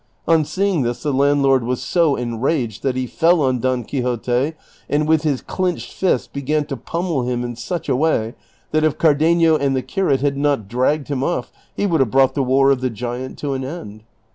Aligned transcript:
On 0.27 0.43
seeing 0.43 0.81
this 0.81 1.03
the 1.03 1.13
landlord 1.13 1.63
was 1.63 1.79
so 1.79 2.15
enraged 2.15 2.81
that 2.81 2.95
he 2.95 3.05
fell 3.05 3.39
on 3.43 3.59
Don 3.59 3.83
Quixote, 3.83 4.53
and 4.89 5.07
with 5.07 5.21
his 5.21 5.43
clinched 5.43 5.93
fist 5.93 6.33
began 6.33 6.65
to 6.65 6.75
punuuel 6.75 7.27
him 7.27 7.43
in 7.43 7.55
such 7.55 7.87
a 7.87 7.95
way, 7.95 8.33
that 8.71 8.83
if 8.83 8.97
Car 8.97 9.13
denio 9.13 9.59
and 9.61 9.75
the 9.75 9.83
curate 9.83 10.21
had 10.21 10.37
not 10.39 10.67
dragged 10.67 11.09
him 11.09 11.23
off, 11.23 11.51
he 11.75 11.85
would 11.85 11.99
have 11.99 12.09
brought 12.09 12.33
the 12.33 12.41
war 12.41 12.71
of 12.71 12.81
the 12.81 12.89
giant 12.89 13.37
to 13.37 13.53
an 13.53 13.63
end. 13.63 14.01